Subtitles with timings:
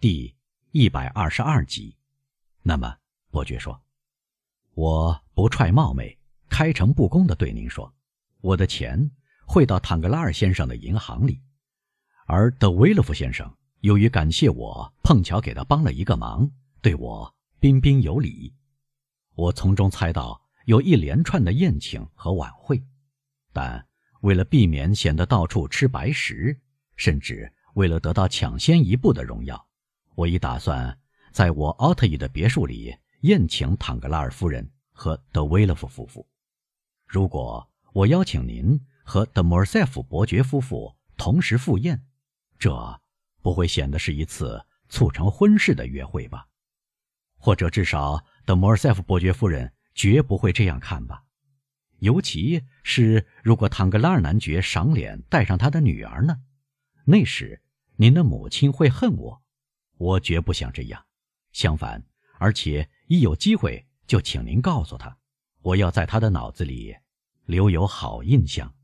[0.00, 0.32] 第
[0.70, 1.96] 一百二十二集。
[2.62, 2.98] 那么，
[3.32, 3.82] 伯爵说
[4.74, 6.16] ：“我不揣冒昧，
[6.48, 7.92] 开诚布公的对您说，
[8.40, 9.10] 我的钱
[9.44, 11.40] 汇到坦格拉尔先生的银行里，
[12.26, 16.48] 而德维勒夫先生由于感谢我碰巧给他帮了一个忙，
[16.80, 18.54] 对我彬彬有礼。
[19.34, 22.80] 我从中猜到有一连串的宴请和晚会，
[23.52, 23.84] 但
[24.20, 26.56] 为了避免显得到处吃白食，
[26.94, 29.67] 甚至为了得到抢先一步的荣耀，
[30.18, 30.98] 我已打算。”
[31.30, 36.26] 在我奥特伊的别墅里宴请坦格拉尔夫人和德维勒夫夫妇。
[37.06, 42.02] 如果我邀请您和德莫尔塞夫伯爵夫妇同时赴宴，
[42.58, 43.00] 这
[43.40, 46.48] 不会显得是一次促成婚事的约会吧？
[47.36, 51.22] 或者至少德莫尔塞夫伯爵夫人绝不会这样看吧？
[52.00, 56.40] 尤其是如果坦格拉尔男爵赏脸带上他的女儿呢？
[57.04, 57.62] 那时
[57.96, 59.42] 您的母亲会恨我。
[59.98, 61.04] 我绝不想这样。
[61.52, 62.04] 相反，
[62.38, 65.18] 而且一有机会就请您告诉他，
[65.60, 66.96] 我要在他的脑子里
[67.44, 68.74] 留有好印象。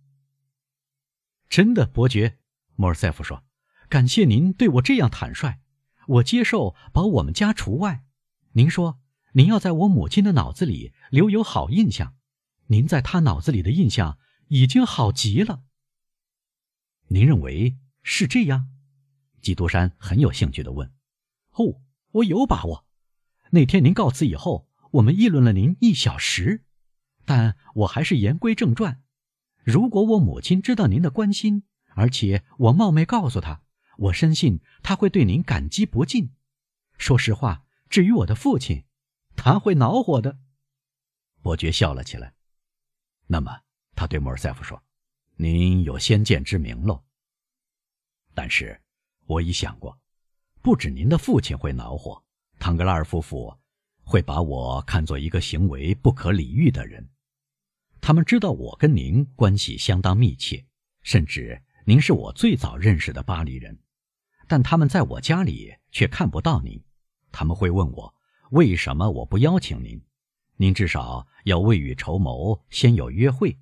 [1.48, 2.38] 真的，伯爵，
[2.74, 3.44] 莫尔塞夫说
[3.88, 5.60] ：“感谢您对我这样坦率，
[6.08, 8.04] 我接受把我们家除外。
[8.52, 9.00] 您说
[9.34, 12.16] 您要在我母亲的脑子里留有好印象，
[12.66, 15.62] 您在她脑子里的印象已经好极了。
[17.08, 18.70] 您认为是这样？”
[19.40, 20.90] 基督山很有兴趣地问
[21.54, 21.80] ：“哦。”
[22.14, 22.86] 我有把握。
[23.50, 26.64] 那天您告辞以后，我们议论了您一小时，
[27.24, 29.02] 但我还是言归正传。
[29.64, 31.64] 如果我母亲知道您的关心，
[31.96, 33.62] 而且我冒昧告诉她，
[33.98, 36.32] 我深信她会对您感激不尽。
[36.98, 38.84] 说实话，至于我的父亲，
[39.34, 40.38] 他会恼火的。
[41.42, 42.34] 伯爵笑了起来。
[43.26, 43.62] 那么，
[43.96, 44.80] 他对莫尔塞夫说
[45.34, 47.02] ：“您有先见之明喽。
[48.34, 48.80] 但是，
[49.26, 49.98] 我已想过。”
[50.64, 52.24] 不止您的父亲会恼火，
[52.58, 53.54] 唐格拉尔夫妇
[54.02, 57.06] 会把我看作一个行为不可理喻的人。
[58.00, 60.64] 他们知道我跟您关系相当密切，
[61.02, 63.78] 甚至您是我最早认识的巴黎人，
[64.48, 66.82] 但他们在我家里却看不到您。
[67.30, 68.14] 他们会问我
[68.52, 70.00] 为什么我不邀请您？
[70.56, 73.58] 您至少要未雨绸缪，先有约会。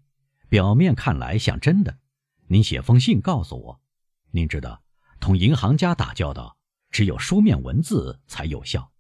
[0.49, 1.99] 表面看来像真的。
[2.47, 3.81] 您写封信告诉我，
[4.31, 4.85] 您知道，
[5.19, 6.57] 同银行家打交道。
[6.93, 8.93] 只有书面文字才有效。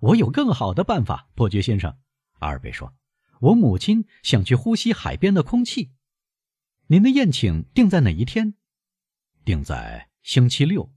[0.00, 1.96] 我有更好的办法，伯爵先生。
[2.40, 2.94] 阿尔贝说
[3.40, 5.92] ：“我母亲想去呼吸海边的空气。
[6.88, 8.54] 您的宴请定在哪一天？
[9.44, 10.92] 定在星期六。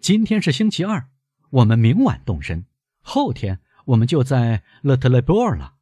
[0.00, 1.10] 今天是星期二，
[1.50, 2.64] 我们明晚动身。
[3.00, 5.74] 后天我们就在勒特雷波尔了。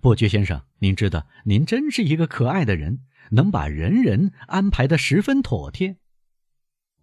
[0.00, 5.96] 伯爵先生，您知道，您真是一个可爱的人，能把人人安排的十分妥帖。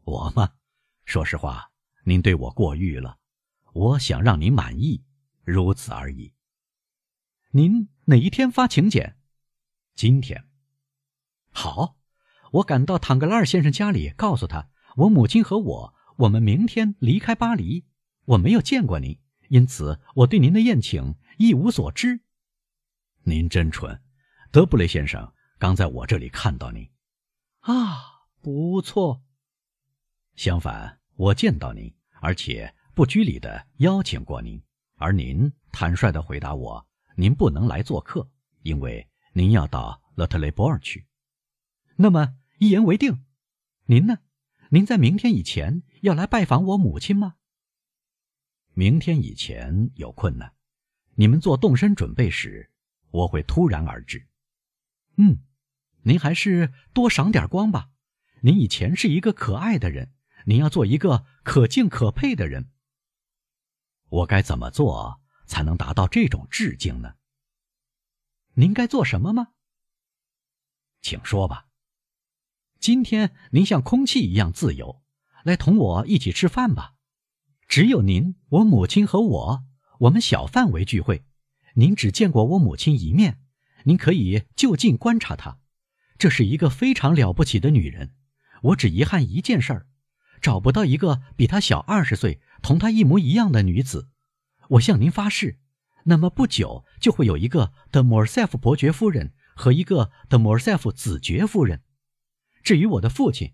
[0.04, 0.52] 我吗？”
[1.10, 1.72] 说实话，
[2.04, 3.18] 您对我过誉了，
[3.74, 5.04] 我想让您满意，
[5.44, 6.36] 如此而已。
[7.50, 9.18] 您哪一天发请柬？
[9.96, 10.48] 今天。
[11.50, 11.98] 好，
[12.52, 17.88] 我赶到坦格拉尔先生家里，告诉他我母亲和我，我们明天离开巴黎。
[18.26, 22.20] 我没有见过您，因此我对您的宴请一无所知。
[23.24, 24.00] 您真蠢，
[24.52, 26.88] 德布雷先生刚在我这里看到您。
[27.62, 29.24] 啊，不错。
[30.36, 30.99] 相反。
[31.20, 34.64] 我见到您，而且不拘礼地邀请过您，
[34.96, 36.88] 而您坦率地回答我
[37.18, 38.32] ：“您不能来做客，
[38.62, 41.06] 因为您要到勒特雷波尔去。”
[41.98, 43.26] 那么一言为定。
[43.88, 44.20] 您呢？
[44.70, 47.36] 您在明天以前要来拜访我母亲吗？
[48.74, 50.54] 明天以前有困难。
[51.16, 52.72] 你们做动身准备时，
[53.12, 54.26] 我会突然而至。
[55.18, 55.40] 嗯，
[56.04, 57.90] 您还是多赏点光吧。
[58.40, 60.14] 您以前是一个可爱的人。
[60.46, 62.72] 您要做一个可敬可佩的人。
[64.10, 67.16] 我该怎么做才能达到这种致敬呢？
[68.54, 69.50] 您该做什么吗？
[71.02, 71.68] 请说吧。
[72.80, 75.02] 今天您像空气一样自由，
[75.44, 76.96] 来同我一起吃饭吧。
[77.68, 79.64] 只有您、我母亲和我，
[80.00, 81.26] 我们小范围聚会。
[81.76, 83.42] 您只见过我母亲一面，
[83.84, 85.60] 您可以就近观察她。
[86.18, 88.16] 这是一个非常了不起的女人。
[88.64, 89.89] 我只遗憾一件事儿。
[90.42, 94.10] 找不到一个比她小二十岁、同她一模一样的女子，
[94.70, 95.60] 我向您发誓，
[96.06, 101.82] 那么不久就会有一个德莫尔塞夫伯爵夫人和一个德莫尔塞夫子爵夫人。
[102.64, 103.54] 至于我的父亲，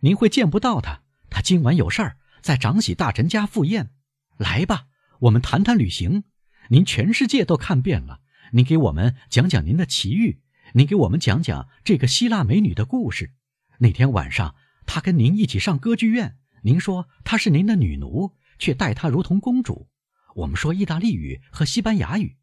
[0.00, 3.90] 您会见不到他，他今晚有事儿，在长喜大臣家赴宴。
[4.36, 4.86] 来吧，
[5.20, 6.24] 我们谈谈旅行。
[6.68, 8.20] 您全世界都看遍了，
[8.52, 10.40] 您给我们讲讲您的奇遇，
[10.74, 13.32] 您给我们讲讲这个希腊美女的故事。
[13.78, 14.54] 那天晚上。
[14.92, 19.88] 他跟您一起上歌剧院，您说她是您的女奴，却待她如同公主。
[20.34, 22.36] 我们说意大利语和西班牙语。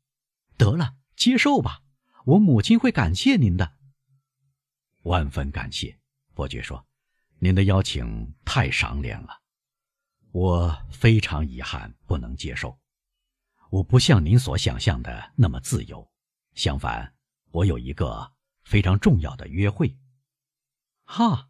[0.56, 1.82] 得了，接受吧，
[2.24, 3.74] 我母亲会感谢您的。
[5.04, 6.00] 万分感谢，
[6.34, 6.88] 伯爵说
[7.40, 9.42] ：“您的邀请太赏脸了，
[10.32, 12.80] 我非常遗憾不能接受。
[13.72, 16.10] 我不像您所想象的那么自由，
[16.54, 17.14] 相反，
[17.52, 18.32] 我有一个
[18.64, 19.98] 非常重要的约会。”
[21.04, 21.50] 哈，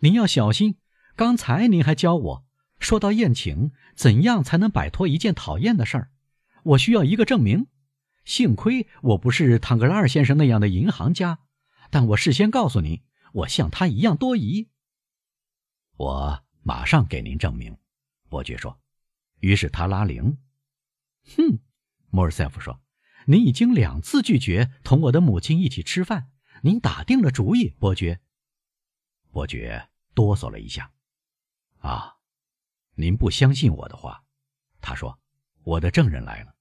[0.00, 0.76] 您要小心。
[1.14, 2.44] 刚才您还教我，
[2.78, 6.10] 说到宴请，怎样才能摆脱一件讨厌的事儿？
[6.62, 7.68] 我需要一个证明。
[8.24, 11.38] 幸亏我不是唐格拉尔先生那样的银行家，
[11.90, 13.02] 但我事先告诉您，
[13.32, 14.68] 我像他一样多疑。
[15.96, 17.78] 我马上给您证明，
[18.28, 18.78] 伯爵说。
[19.40, 20.38] 于是他拉铃。
[21.36, 21.60] 哼，
[22.10, 22.80] 莫尔塞夫说
[23.26, 26.28] ：“您已经两次拒绝同我的母亲一起吃饭，
[26.62, 28.20] 您打定了主意，伯爵。”
[29.36, 30.90] 伯爵哆嗦了一下。
[31.80, 32.16] 啊，
[32.94, 34.24] 您不相信我的话，
[34.80, 35.20] 他说
[35.62, 36.54] ：“我的证人来了。”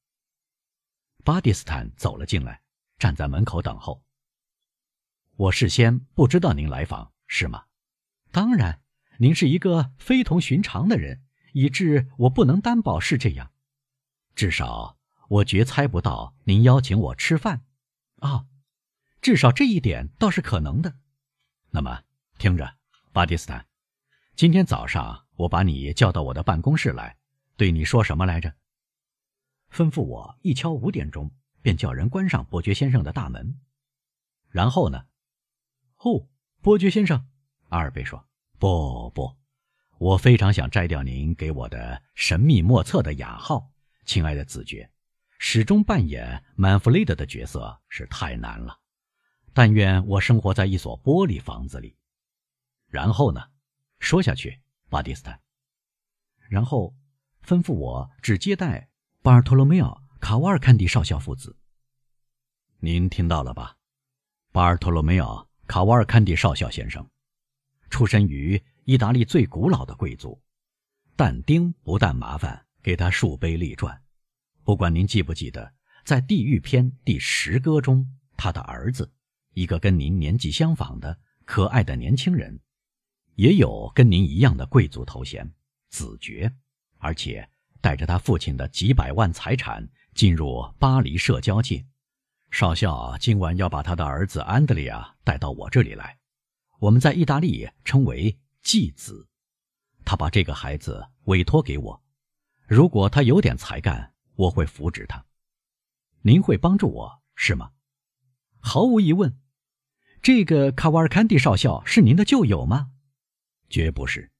[1.24, 2.62] 巴蒂斯坦走了进来，
[2.98, 4.04] 站在门口等候。
[5.38, 7.63] 我事先不知道您来访，是吗？
[8.33, 8.81] 当然，
[9.19, 11.24] 您是一个非同寻常的人，
[11.54, 13.54] 以致我不能担保是这样。
[14.36, 14.98] 至少
[15.30, 17.66] 我绝猜不到您邀请我吃饭。
[18.18, 18.48] 啊，
[19.22, 20.98] 至少这一点倒是可能的。
[21.69, 22.04] 那么，
[22.38, 22.70] 听着，
[23.14, 23.66] 巴蒂斯坦。
[24.36, 27.18] 今天早上我把你叫到我的办公室来，
[27.56, 28.54] 对你说什么来着？
[29.72, 33.58] 吩咐我一敲五点钟便叫人关上伯爵先生的大门。
[34.50, 35.06] 然后呢？
[36.00, 36.28] 哦，
[36.62, 37.26] 伯爵先生，
[37.70, 38.28] 阿尔贝说
[38.60, 39.34] ：“不不，
[39.98, 43.72] 我非常想摘掉您给我的神秘莫测的雅号，
[44.06, 44.92] 亲爱的子爵，
[45.40, 48.78] 始终扮演曼弗雷德的角色是太难了。
[49.54, 51.96] 但愿我生活在一所玻璃房子里。
[52.95, 53.42] 然后呢？”
[54.00, 55.42] 说下去，巴蒂斯坦。
[56.47, 56.95] 然后
[57.45, 58.89] 吩咐我只接待
[59.21, 61.57] 巴尔托罗梅奥·卡瓦尔坎蒂少校父子。
[62.80, 63.77] 您听到了吧？
[64.51, 67.09] 巴尔托罗梅奥·卡瓦尔坎蒂少校先生，
[67.89, 70.41] 出身于意大利最古老的贵族。
[71.18, 74.01] 但丁不但麻烦给他树碑立传，
[74.63, 78.06] 不管您记不记得，在《地狱篇》第十歌中，
[78.38, 79.12] 他的儿子，
[79.53, 82.59] 一个跟您年纪相仿的可爱的年轻人。
[83.36, 85.50] 也有跟您一样的贵族头衔，
[85.90, 86.52] 子爵，
[86.98, 87.48] 而且
[87.82, 91.86] 带着他父亲的几百万财产进入巴黎社交界。
[92.52, 96.18] 少校今晚要把他的儿子安德烈亚带到我这里来，
[96.80, 99.28] 我们在意大利称为继子。
[100.06, 102.04] 他把这个孩子委托给我，
[102.68, 105.26] 如果他有点才干，我会扶植他。
[106.22, 107.72] 您会帮助我是吗？
[108.60, 109.38] 毫无疑问。
[110.22, 112.92] 这个卡瓦尔坎蒂少校是您的旧友吗？
[113.69, 114.31] 绝不是，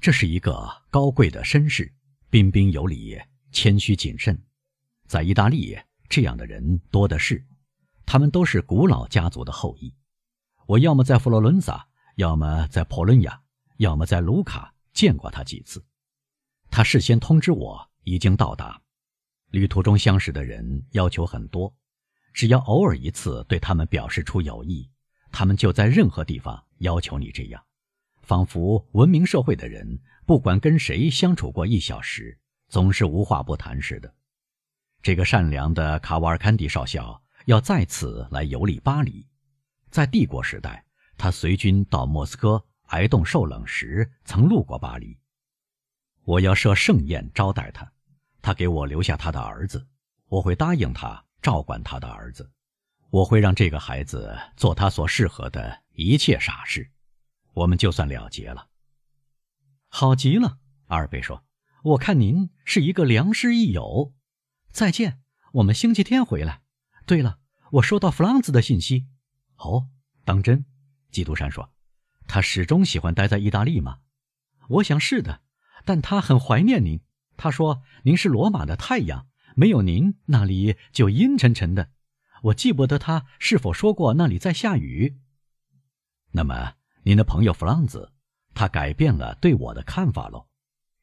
[0.00, 1.92] 这是一个高贵的绅士，
[2.30, 3.20] 彬彬有礼，
[3.50, 4.40] 谦虚谨慎。
[5.06, 7.44] 在意大利，这样的人多的是，
[8.04, 9.94] 他们都是古老家族的后裔。
[10.66, 11.86] 我要么在佛罗伦萨，
[12.16, 13.42] 要么在普伦亚，
[13.78, 15.84] 要么在卢卡见过他几次。
[16.70, 18.80] 他事先通知我已经到达。
[19.50, 21.74] 旅途中相识的人要求很多，
[22.32, 24.90] 只要偶尔一次对他们表示出友谊，
[25.30, 27.62] 他们就在任何地方要求你这样。
[28.22, 32.38] 仿佛文明社会的人，不管跟谁相处过一小时，
[32.68, 34.12] 总是无话不谈似的。
[35.02, 39.26] 这个善良的卡瓦尔坎蒂少校要再次来游历巴黎。
[39.90, 40.84] 在帝国时代，
[41.18, 45.18] 他随军到莫斯科挨冻受冷时，曾路过巴黎。
[46.24, 47.92] 我要设盛宴招待他，
[48.40, 49.84] 他给我留下他的儿子，
[50.28, 52.48] 我会答应他照管他的儿子，
[53.10, 56.88] 我会让这个孩子做他所适合的一切傻事。
[57.54, 58.68] 我们就算了结了。
[59.88, 61.44] 好极了，阿尔贝说
[61.84, 64.14] ：“我看您是一个良师益友。
[64.70, 65.20] 再见，
[65.52, 66.62] 我们星期天回来。
[67.04, 67.40] 对了，
[67.72, 69.06] 我收到弗朗兹的信息。
[69.56, 69.88] 哦，
[70.24, 70.64] 当真？”
[71.12, 71.74] 基督山说
[72.26, 73.98] ：“他始终喜欢待在意大利吗？”
[74.68, 75.42] 我想是的，
[75.84, 77.00] 但他很怀念您。
[77.36, 81.90] 他说：“您是罗马的太阳，没有您，那里就阴沉沉的。”
[82.44, 85.18] 我记不得他是否说过那里在下雨。
[86.30, 86.76] 那么。
[87.04, 88.12] 您的朋友弗朗兹，
[88.54, 90.46] 他改变了对我的看法喽。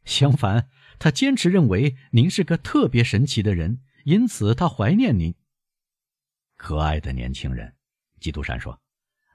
[0.05, 5.35] 相反，他坚持认为您是个特别神奇的人，因此他怀念您。
[6.55, 7.75] 可爱的年轻人，
[8.21, 8.79] 基督山说：“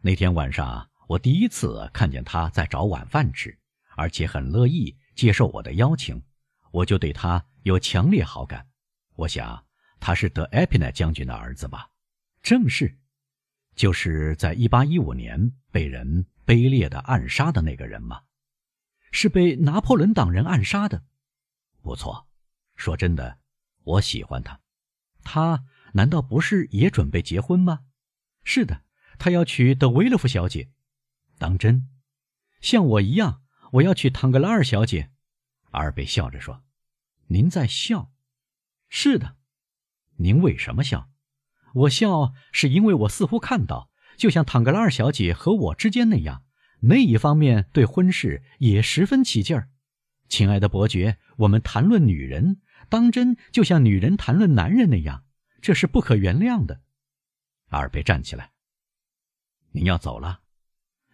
[0.00, 3.59] 那天晚上我第一次看见他在找晚饭吃，
[3.94, 6.23] 而且很乐意接受我的邀请，
[6.71, 8.66] 我就对他有强烈好感。
[9.16, 9.66] 我想
[10.00, 11.90] 他是德埃皮奈将军的儿子吧？
[12.42, 12.97] 正是，
[13.76, 18.22] 就是在一八一五年被人。”卑劣的暗杀的那个人吗？
[19.10, 21.04] 是被拿破仑党人暗杀的。
[21.82, 22.28] 不错，
[22.76, 23.38] 说真的，
[23.82, 24.60] 我喜欢他。
[25.22, 27.80] 他难道不是也准备结婚吗？
[28.42, 28.82] 是的，
[29.18, 30.70] 他要娶德维勒夫小姐。
[31.38, 31.88] 当真？
[32.60, 35.10] 像我一样，我要娶唐格拉尔小姐。
[35.70, 36.62] 阿尔贝笑着说
[37.28, 38.12] ：“您在笑？
[38.88, 39.36] 是的。
[40.16, 41.10] 您为什么笑？
[41.74, 46.42] 我笑是因为我似乎看到，就像唐格拉尔小姐和我之间那样。”
[46.87, 49.71] 那一方面对婚事也十分起劲儿，
[50.28, 55.25] 亲爱的伯爵，我们谈论女人，当真就像女人谈论男人那样，
[55.62, 56.83] 这是不可原谅的。
[57.68, 58.50] 阿尔贝站起来，
[59.73, 60.40] 您要走了？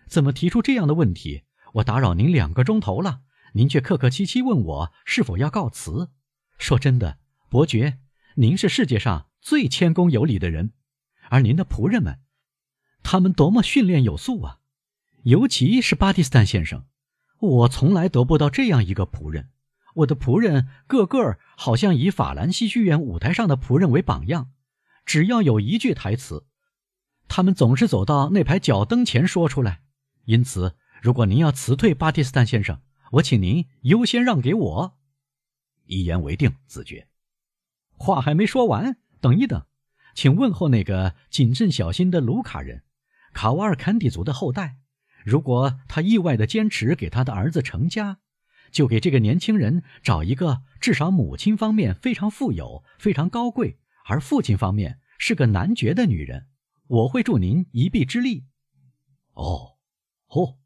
[0.09, 1.45] 怎么提出这样的问题？
[1.75, 3.21] 我打扰您两个钟头了，
[3.53, 6.11] 您却客客气气问我是否要告辞。
[6.59, 8.01] 说真的，伯爵，
[8.35, 10.73] 您是世界上最谦恭有礼的人，
[11.29, 12.19] 而您的仆人们，
[13.03, 14.59] 他们多么训练有素啊！
[15.23, 16.85] 尤其是巴蒂斯坦先生，
[17.39, 19.51] 我从来得不到这样一个仆人。
[19.97, 24.51] 我的仆人个个好像以法兰西剧院舞台上的仆人为榜样，
[25.05, 26.47] 只要有一句台词，
[27.27, 29.83] 他们总是走到那排脚蹬前说出来。
[30.27, 32.81] 因此，如果您要辞退巴蒂斯坦先生，
[33.13, 34.99] 我请您优先让给我。
[35.87, 37.09] 一言为定，子爵。
[37.91, 39.67] 话还没说完，等一等，
[40.15, 42.85] 请问候那个谨慎小心的卢卡人，
[43.33, 44.77] 卡瓦尔坎蒂族的后代。
[45.25, 48.19] 如果他意外的坚持给他的儿子成家，
[48.71, 56.47] 就给这个年轻人找一个至少母亲方面非常富有、非常高贵，而父亲方面是个男爵的女人。
[56.87, 58.47] 我会助您一臂之力。
[59.35, 59.77] 哦，
[60.29, 60.59] 哦，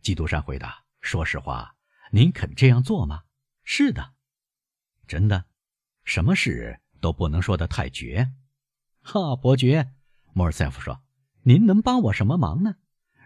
[0.00, 1.76] 基督山回答：“说实话，
[2.10, 3.22] 您肯这样做吗
[3.62, 4.14] ？”“是的。
[5.06, 5.44] ”“真的？
[6.04, 8.32] 什么事都不能说得太绝。
[9.02, 9.92] ”“哈，伯爵。”
[10.32, 11.02] 莫尔塞夫说
[11.42, 12.76] ，“您能帮我什么忙呢？”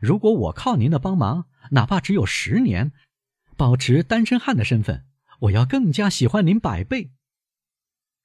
[0.01, 2.93] 如果我靠您的帮忙，哪怕只有十年，
[3.57, 5.07] 保持单身汉的身份，
[5.41, 7.11] 我要更加喜欢您百倍。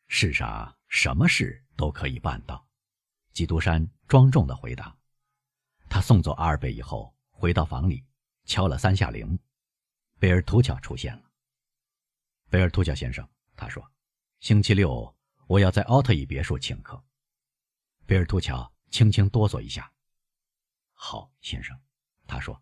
[0.07, 2.67] 世上什么事都可以办到，
[3.31, 4.97] 基督山庄重的回答。
[5.87, 8.03] 他送走阿尔贝以后，回到房里，
[8.43, 9.39] 敲了三下铃。
[10.19, 11.23] 贝尔图乔出现了。
[12.49, 13.89] 贝尔图乔先生，他说
[14.41, 15.15] ：“星期六
[15.47, 17.01] 我要在奥特伊别墅请客。”
[18.05, 19.91] 贝尔图乔轻轻哆嗦一下。
[20.93, 21.79] 好，先生，
[22.27, 22.61] 他说：“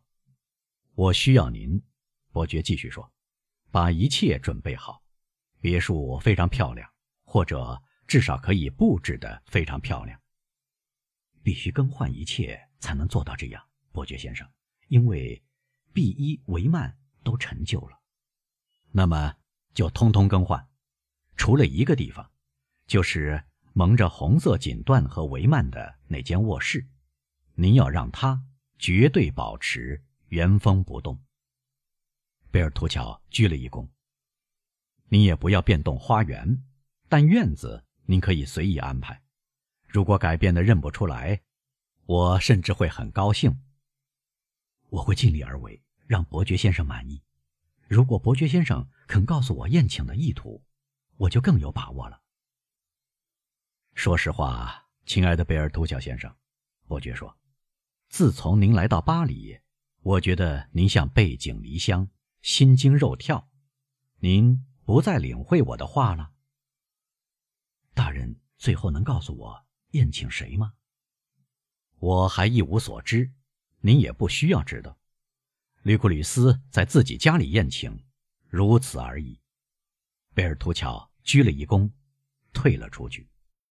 [0.96, 1.82] 我需要您。”
[2.32, 3.12] 伯爵继续说
[3.72, 5.02] ：“把一切准备好，
[5.60, 6.88] 别墅非常漂亮，
[7.24, 10.22] 或者至少可以布置的非常漂亮。
[11.42, 14.48] 必须更换一切才能做到这样，伯爵先生，
[14.90, 15.44] 因为
[15.94, 18.00] B 一维曼都陈旧了。
[18.92, 19.36] 那么
[19.74, 20.70] 就通通更换，
[21.36, 22.32] 除了一个地方，
[22.86, 23.44] 就是
[23.78, 26.84] 蒙着红色锦缎和帷幔的那间卧室。”
[27.54, 28.44] 您要让它
[28.80, 31.22] 绝对保持原封不动。
[32.50, 33.88] 贝尔图乔鞠了一躬。
[35.10, 36.64] 你也不要变动花园，
[37.08, 39.22] 但院子您可以随意安排。
[39.86, 41.44] 如果改变的认不出来，
[42.08, 43.62] 我甚至会很高兴。
[44.90, 47.22] 我会尽力而为，让伯爵先生满意。
[47.88, 50.64] 如果伯爵先生肯告诉我宴请的意图，
[51.18, 52.20] 我就更有把握了。
[53.98, 56.32] 说实话，亲爱的贝尔图乔先生，
[56.88, 57.36] 伯爵说。
[58.10, 59.60] 自从您来到巴黎，
[60.02, 62.08] 我觉得您像背井离乡，
[62.44, 63.50] 心惊肉跳。
[64.20, 66.32] 您不再领会我的话了。
[67.96, 70.74] 大人最后能告诉我宴请谁吗？
[71.98, 73.34] 我还一无所知，
[73.80, 74.96] 您也不需要知道。
[75.82, 78.06] 吕库吕斯在自己家里宴请，
[78.48, 79.42] 如此而已。
[80.36, 81.90] 贝尔图乔鞠了一躬，
[82.54, 83.28] 退了出去。